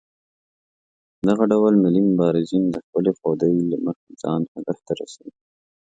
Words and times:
دغه 1.27 1.43
ډول 1.51 1.73
ملي 1.83 2.01
مبارزین 2.11 2.63
د 2.71 2.75
خپلې 2.85 3.11
خودۍ 3.19 3.53
له 3.71 3.77
مخې 3.85 4.09
ځان 4.21 4.41
هدف 4.53 4.77
ته 4.87 4.93
رسوي. 4.99 5.33